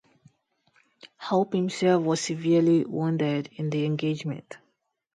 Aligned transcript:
Hope 1.19 1.53
himself 1.53 2.01
was 2.03 2.21
severely 2.21 2.83
wounded 2.85 3.51
in 3.57 3.69
the 3.69 3.85
engagement. 3.85 4.57